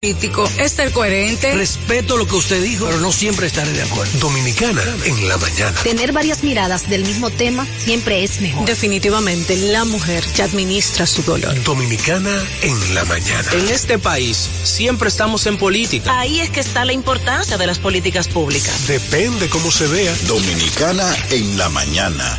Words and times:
político 0.00 0.48
es 0.60 0.70
ser 0.70 0.92
coherente. 0.92 1.52
Respeto 1.54 2.16
lo 2.16 2.24
que 2.24 2.36
usted 2.36 2.62
dijo, 2.62 2.86
pero 2.86 3.00
no 3.00 3.10
siempre 3.10 3.48
estaré 3.48 3.72
de 3.72 3.82
acuerdo. 3.82 4.16
Dominicana 4.20 4.80
en 5.04 5.26
la 5.26 5.36
mañana. 5.38 5.72
Tener 5.82 6.12
varias 6.12 6.44
miradas 6.44 6.88
del 6.88 7.02
mismo 7.02 7.30
tema 7.30 7.66
siempre 7.78 8.22
es 8.22 8.40
mejor. 8.40 8.64
Definitivamente, 8.64 9.56
la 9.56 9.84
mujer 9.84 10.22
ya 10.36 10.44
administra 10.44 11.04
su 11.04 11.24
dolor. 11.24 11.52
Dominicana 11.64 12.30
en 12.62 12.94
la 12.94 13.04
mañana. 13.06 13.50
En 13.50 13.68
este 13.70 13.98
país 13.98 14.48
siempre 14.62 15.08
estamos 15.08 15.46
en 15.46 15.58
política. 15.58 16.16
Ahí 16.16 16.38
es 16.38 16.50
que 16.50 16.60
está 16.60 16.84
la 16.84 16.92
importancia 16.92 17.58
de 17.58 17.66
las 17.66 17.80
políticas 17.80 18.28
públicas. 18.28 18.86
Depende 18.86 19.48
cómo 19.48 19.72
se 19.72 19.88
vea. 19.88 20.14
Dominicana 20.28 21.12
en 21.30 21.58
la 21.58 21.68
mañana. 21.70 22.38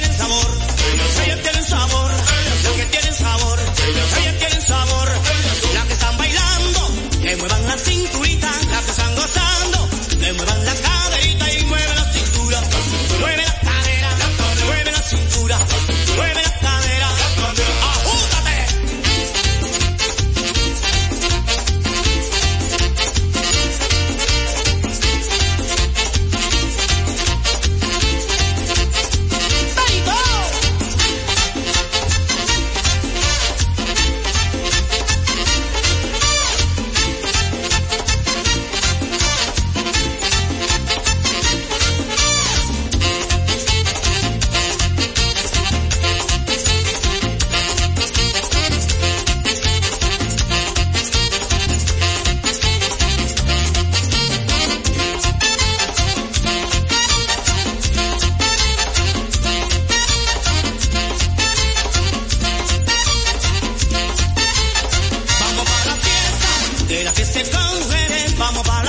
getting 0.00 0.12
it. 0.12 0.27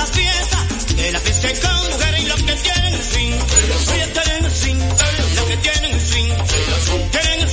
para 0.00 0.04
la 0.04 0.06
fiesta, 0.06 0.66
de 0.94 1.12
la 1.12 1.20
fiesta 1.20 1.68
con 1.68 1.90
mujeres 1.90 2.20
y 2.20 2.26
los 2.26 2.42
que 2.42 2.54
tienen 2.54 2.94
el 2.94 3.02
fin, 3.02 3.32
ellos 3.32 4.12
tienen 4.12 4.44
el 4.44 4.50
fin, 4.50 4.78
los 5.34 5.44
que 5.44 5.56
tienen 5.56 5.94
el 5.94 6.00
fin, 6.00 6.34
tienen 7.10 7.40
el 7.40 7.50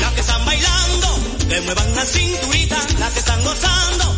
las 0.00 0.12
que 0.12 0.20
están 0.20 0.44
bailando, 0.44 1.20
que 1.48 1.60
muevan 1.62 1.94
la 1.94 2.04
cinturita, 2.04 2.76
las 2.98 3.12
que 3.12 3.18
están 3.18 3.44
gozando, 3.44 4.16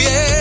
bien. 0.00 0.39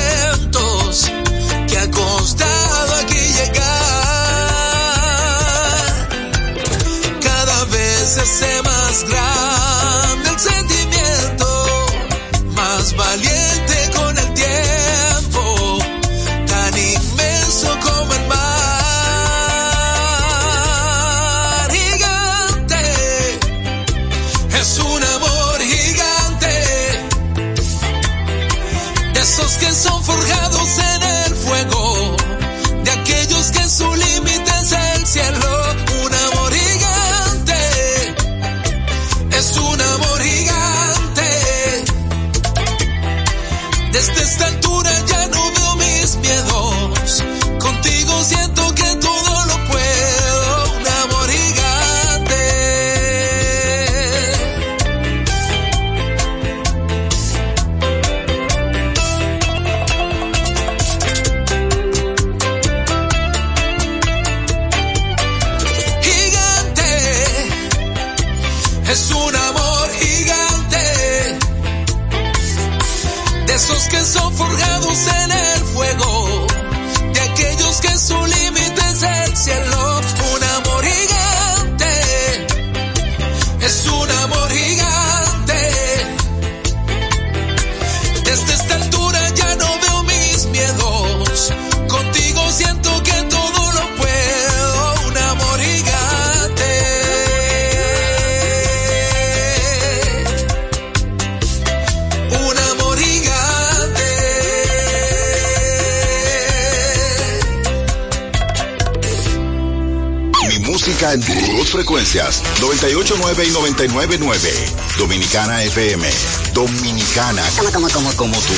frecuencias 112.10 112.44
98.9 112.60 113.48
y 113.48 113.52
99.9. 113.52 114.98
Dominicana 114.98 115.64
FM. 115.64 116.10
Dominicana. 116.54 117.44
Como, 117.56 117.72
como, 117.72 117.90
como, 117.90 118.14
como 118.14 118.38
tú. 118.38 118.54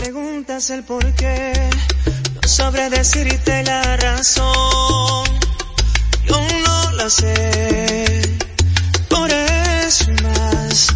Preguntas 0.00 0.70
el 0.70 0.82
por 0.84 1.04
qué. 1.14 1.52
No 2.42 2.48
sabré 2.48 2.88
decirte 2.88 3.62
la 3.64 3.96
razón. 3.96 5.24
Yo 6.24 6.40
no 6.64 6.90
la 6.92 7.10
sé. 7.10 8.38
Por 9.08 9.30
eso 9.30 10.06
más. 10.22 10.86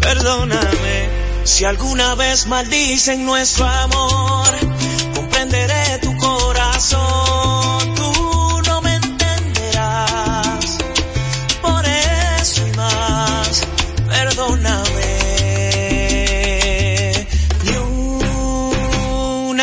Perdóname. 0.00 1.08
Si 1.44 1.64
alguna 1.64 2.14
vez 2.16 2.46
maldicen 2.46 3.24
nuestro 3.24 3.66
amor 3.66 4.63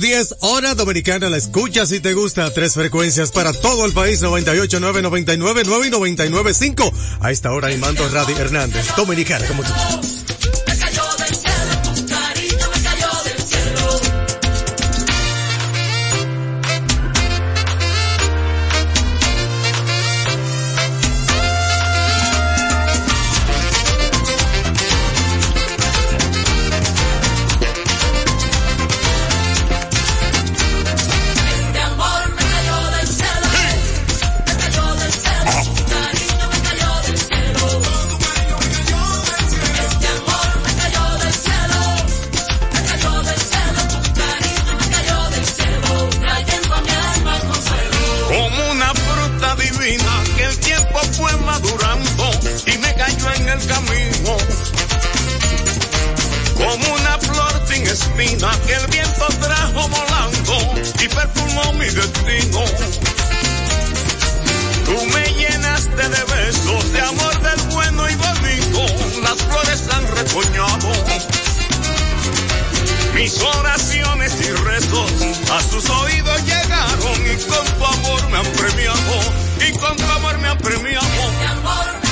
10, 0.00 0.36
hora 0.40 0.74
dominicana. 0.74 1.28
La 1.28 1.36
escucha 1.36 1.86
si 1.86 2.00
te 2.00 2.14
gusta. 2.14 2.52
Tres 2.52 2.74
frecuencias 2.74 3.32
para 3.32 3.52
todo 3.52 3.84
el 3.86 3.92
país. 3.92 4.22
98, 4.22 4.78
9, 4.80 5.02
99, 5.02 5.62
9 5.64 5.86
y 5.86 5.90
99, 5.90 6.54
5. 6.54 6.92
A 7.20 7.30
esta 7.30 7.52
hora, 7.52 7.72
Imando 7.72 8.08
Radi 8.08 8.32
Hernández. 8.34 8.86
Dominicana 8.96 9.46
como 9.46 9.62
tú. 9.62 10.25
Mis 73.16 73.40
oraciones 73.40 74.34
y 74.42 74.52
rezos 74.52 75.10
a 75.50 75.62
sus 75.62 75.88
oídos 75.88 76.44
llegaron 76.44 77.26
y 77.26 77.36
con 77.46 77.66
tu 77.78 77.84
amor 77.86 78.28
me 78.30 78.36
han 78.36 78.46
premiado. 78.52 79.20
Y 79.66 79.72
con 79.78 79.96
tu 79.96 80.04
amor 80.04 80.38
me 80.38 80.48
han 80.48 80.58
premiado. 80.58 82.05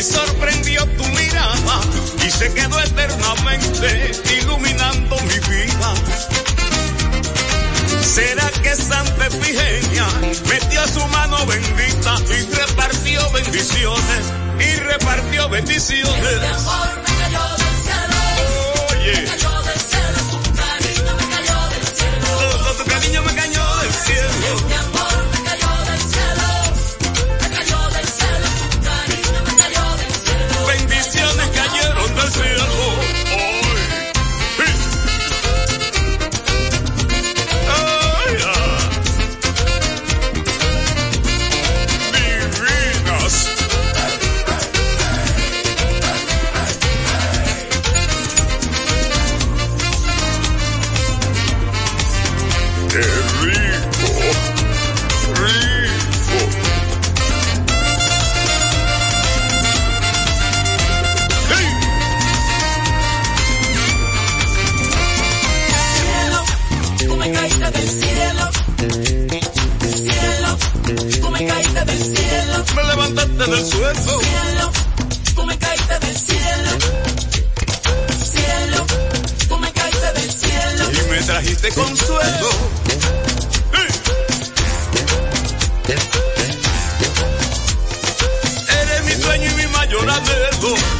Me 0.00 0.06
sorprendió 0.06 0.86
tu 0.96 1.04
mirada 1.08 1.78
y 2.26 2.30
se 2.30 2.50
quedó 2.54 2.80
eternamente 2.80 4.12
iluminando 4.40 5.16
mi 5.20 5.38
vida. 5.40 5.94
¿Será 8.00 8.50
que 8.62 8.74
Santa 8.76 9.26
Efigenia 9.26 10.06
metió 10.48 10.88
su 10.88 11.06
mano 11.08 11.44
bendita 11.44 12.16
y 12.30 12.54
repartió 12.54 13.30
bendiciones? 13.32 14.32
Y 14.58 14.76
repartió 14.76 15.50
bendiciones. 15.50 16.32
Este 16.32 16.46
amor 16.46 16.88
me 16.96 17.18
cayó 17.18 17.56
del 17.58 17.74
cielo, 17.84 18.16
Oye. 18.88 19.12
me 19.20 19.24
cayó 19.26 19.62
del 19.64 19.69
recuerdo 90.40 90.99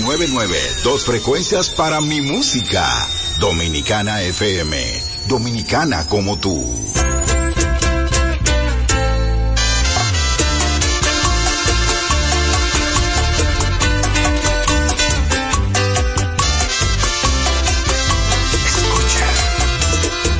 999, 0.00 0.58
dos 0.84 1.04
frecuencias 1.04 1.68
para 1.68 2.00
mi 2.00 2.22
música. 2.22 2.82
Dominicana 3.38 4.22
FM, 4.22 4.74
dominicana 5.26 6.08
como 6.08 6.38
tú. 6.38 6.64
Escucha. 18.64 19.28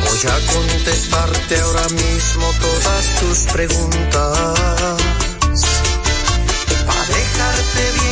Voy 0.06 0.20
a 0.30 0.52
contestarte 0.54 1.60
ahora 1.60 1.88
mismo 1.90 2.54
todas 2.58 3.20
tus 3.20 3.38
preguntas. 3.52 4.98
Para 6.86 7.04
dejarte 7.06 7.92
bien 8.00 8.11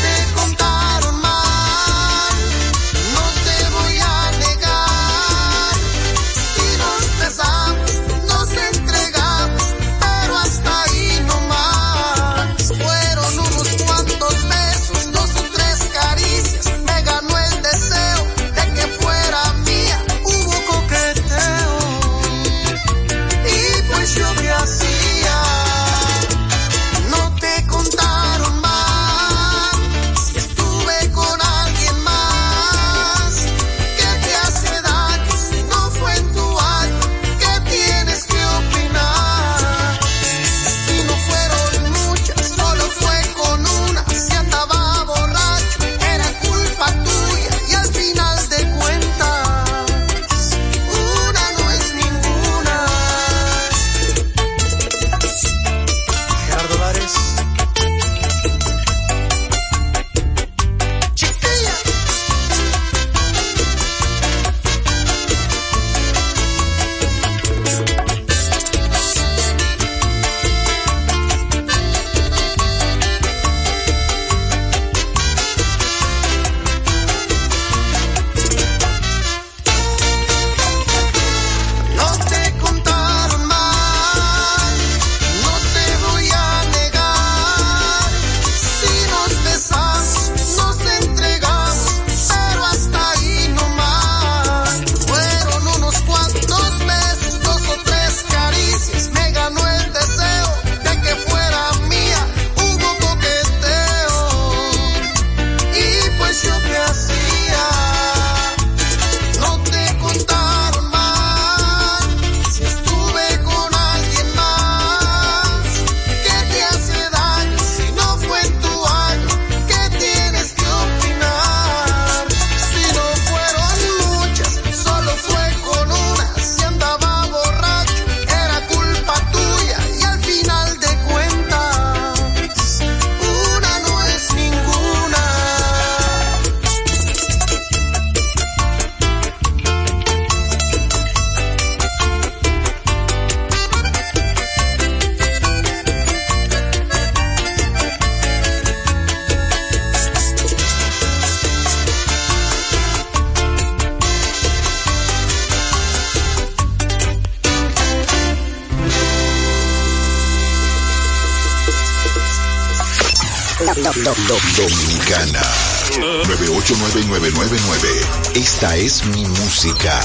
999. 167.19 167.89
Esta 168.35 168.77
es 168.77 169.05
mi 169.07 169.25
música. 169.25 169.99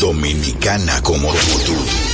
Dominicana 0.00 1.00
como 1.02 1.32
tú. 1.32 2.13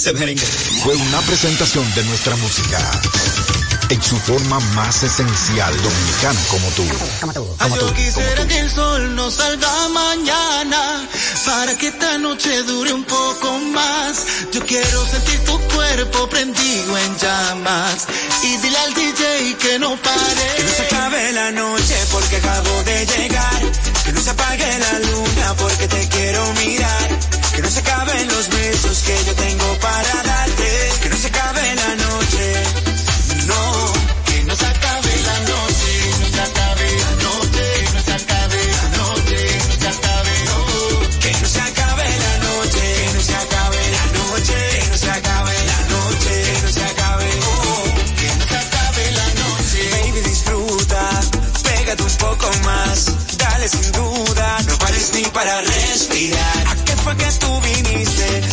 ese 0.00 0.14
merengue. 0.14 0.46
Fue 0.82 0.96
una 0.96 1.20
presentación 1.20 1.84
de 1.94 2.02
nuestra 2.04 2.34
música. 2.36 2.78
En 3.90 4.00
su 4.02 4.16
forma 4.20 4.58
más 4.74 5.02
esencial, 5.02 5.74
dominicano 5.82 6.40
como 6.48 6.68
tú. 6.68 6.86
Como 7.20 7.34
como 7.34 7.50
tú, 7.50 7.56
Ay, 7.58 7.70
yo 7.80 7.94
quisiera 7.94 8.30
como 8.36 8.42
tú. 8.42 8.48
que 8.48 8.58
el 8.60 8.70
sol 8.70 9.14
no 9.14 9.30
salga 9.30 9.88
mañana. 9.88 11.06
Para 11.44 11.76
que 11.76 11.88
esta 11.88 12.16
noche 12.16 12.62
dure 12.62 12.94
un 12.94 13.04
poco 13.04 13.58
más. 13.58 14.24
Yo 14.52 14.64
quiero 14.64 15.06
sentir 15.06 15.44
tu 15.44 15.58
cuerpo 15.74 16.28
prendido 16.30 16.96
en 16.96 17.18
llamas. 17.18 18.06
Y 18.42 18.56
dile 18.56 18.78
al 18.78 18.94
DJ 18.94 19.56
que 19.58 19.78
no 19.80 19.96
pare. 19.96 20.54
Que 20.56 20.62
no 20.62 20.70
se 20.70 20.82
acabe 20.82 21.32
la 21.32 21.50
noche 21.50 21.96
porque 22.10 22.36
acabo 22.36 22.82
de 22.84 23.06
llegar. 23.06 23.62
Que 24.04 24.12
no 24.12 24.22
se 24.22 24.30
apague 24.30 24.78
la 24.78 24.98
luna 25.10 25.54
porque 25.58 25.88
te 25.88 26.08
quiero 26.08 26.52
mirar 26.54 27.19
no 27.70 27.74
se 27.74 27.80
acaben 27.82 28.26
los 28.26 28.48
besos 28.48 28.98
que 29.04 29.24
yo 29.26 29.34
tengo 29.36 29.78
para 29.78 30.22
darte. 30.24 30.90
Que 31.02 31.08
no 31.08 31.16
se 31.16 31.28
acabe 31.28 31.74
la 31.76 31.94
noche. 31.94 32.62
No, 33.46 33.92
que 34.26 34.42
no 34.42 34.56
se 34.56 34.66
acabe 34.66 35.12
la 35.28 35.38
noche. 35.52 35.92
No 36.18 36.26
se 36.34 36.40
acabe 36.40 36.86
la 37.04 37.10
noche. 37.22 37.64
No 37.94 38.00
se 38.02 38.12
acabe 38.12 38.58
la 38.74 38.88
noche. 38.98 39.58
No 39.68 39.74
se 39.78 39.88
acabe. 39.88 40.34
Que 41.20 41.32
no 41.32 41.46
se 41.46 41.60
acabe 41.60 42.06
la 42.18 42.34
noche. 42.48 42.82
Que 42.98 43.12
no 43.14 43.22
se 43.22 43.34
acabe 43.36 43.78
la 43.96 44.06
noche. 44.18 44.58
Que 44.72 44.88
no 44.90 44.96
se 44.96 45.10
acabe 45.10 45.54
la 45.70 45.80
noche. 45.94 46.42
Que 46.42 46.62
no 46.62 46.70
se 46.72 46.84
acabe. 46.90 47.28
Oh, 47.46 47.84
que 48.18 48.28
no 48.34 48.44
se 48.50 48.56
acabe 48.66 49.02
la 49.12 49.28
noche. 49.42 49.80
Baby, 49.92 50.20
disfruta. 50.28 51.20
Pégate 51.62 52.02
un 52.02 52.16
poco 52.16 52.50
más. 52.64 52.98
Dale 53.38 53.68
sin 53.68 53.92
duda. 53.92 54.58
No 54.66 54.76
pares 54.78 55.12
ni 55.14 55.22
para 55.26 55.62
fue 57.10 57.16
que 57.16 57.32
tú 57.38 57.60
viniste. 57.60 58.49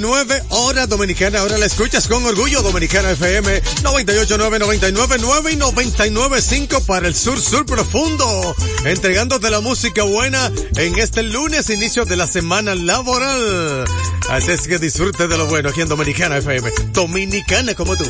229 0.00 0.42
hora 0.50 0.86
dominicana, 0.86 1.40
ahora 1.40 1.58
la 1.58 1.66
escuchas 1.66 2.08
con 2.08 2.24
orgullo 2.24 2.62
Dominicana 2.62 3.10
FM 3.10 3.60
989 3.82 4.58
999 4.58 5.52
y 5.52 5.56
995 5.56 6.86
para 6.86 7.08
el 7.08 7.14
sur 7.14 7.38
sur 7.38 7.66
profundo, 7.66 8.56
entregándote 8.86 9.50
la 9.50 9.60
música 9.60 10.02
buena 10.04 10.50
en 10.76 10.98
este 10.98 11.22
lunes 11.22 11.68
inicio 11.68 12.06
de 12.06 12.16
la 12.16 12.26
semana 12.26 12.74
laboral. 12.74 13.84
Así 14.30 14.52
es 14.52 14.66
que 14.66 14.78
disfrute 14.78 15.28
de 15.28 15.36
lo 15.36 15.46
bueno 15.46 15.68
aquí 15.68 15.82
en 15.82 15.88
Dominicana 15.88 16.38
FM, 16.38 16.72
dominicana 16.92 17.74
como 17.74 17.94
tú. 17.94 18.04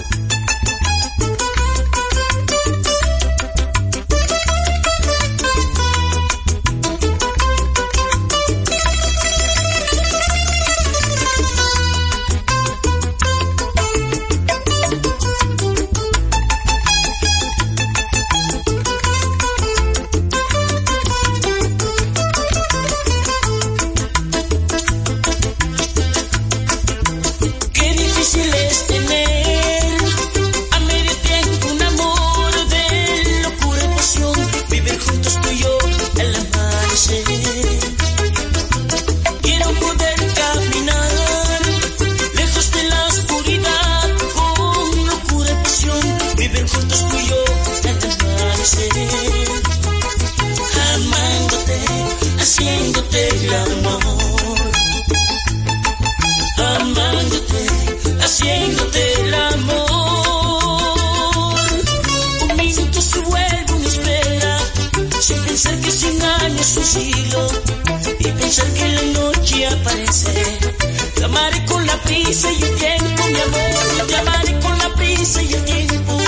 Prisa 72.05 72.51
y 72.53 72.63
el 72.63 72.77
tiempo, 72.77 73.23
mi 73.27 73.41
amor, 73.41 74.07
te 74.07 74.17
amaré 74.17 74.59
con 74.61 74.79
la 74.79 74.95
prisa 74.95 75.43
y 75.43 75.53
el 75.53 75.65
tiempo. 75.65 76.19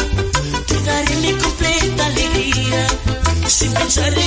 Te 0.66 0.80
daré 0.80 1.16
mi 1.16 1.32
completa 1.32 2.06
alegría, 2.06 2.86
sin 3.46 3.72
pensar 3.72 4.12
en 4.12 4.23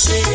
say 0.00 0.29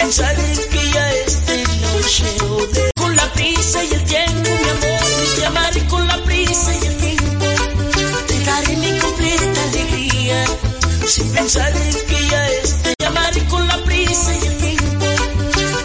en 0.00 0.70
que 0.70 0.90
ya 0.90 1.12
es 1.26 1.46
de 1.46 1.64
noche 1.80 2.24
o 2.44 2.66
de 2.66 2.90
con 2.96 3.14
la 3.14 3.32
prisa 3.32 3.84
y 3.84 3.92
el 3.92 4.04
tiempo, 4.04 4.50
mi 4.62 4.68
amor, 4.68 5.36
te 5.36 5.46
amaré 5.46 5.86
con 5.86 6.06
la 6.06 6.24
prisa 6.24 6.72
y 6.74 6.86
el 6.86 6.96
tiempo. 6.96 7.46
Te 8.26 8.44
daré 8.44 8.76
mi 8.76 8.98
completa 8.98 9.62
alegría, 9.68 10.44
sin 11.06 11.28
pensar 11.32 11.72
en 11.76 12.06
que 12.06 12.28
ya 12.30 12.48
es 12.50 12.82
de 12.82 12.94
te 12.98 13.06
amaré 13.06 13.44
con 13.46 13.66
la 13.66 13.76
prisa 13.84 14.34
y 14.34 14.46
el 14.46 14.56
tiempo. 14.58 15.06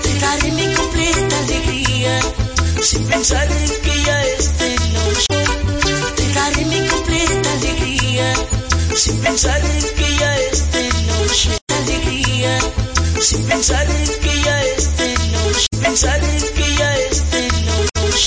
Te 0.03 0.19
daré 0.19 0.51
mi 0.51 0.73
completa 0.73 1.39
alegría, 1.39 2.19
sin 2.81 3.03
pensar 3.07 3.47
en 3.51 3.81
que 3.81 4.03
ya 4.03 4.25
es 4.25 4.57
de 4.59 4.75
noche. 4.97 5.37
Te 6.15 6.33
daré 6.33 6.65
mi 6.65 6.87
completa 6.87 7.51
alegría, 7.53 8.33
sin 8.95 9.17
pensar 9.19 9.61
en 9.65 9.95
que 9.95 10.15
ya 10.17 10.36
pensar 13.35 13.85
en 13.89 14.19
que 14.21 14.41
ya 14.41 14.63
es 14.63 14.97
de 14.97 15.13
noche. 15.13 15.67
Pensar 15.81 16.23
en 16.23 16.56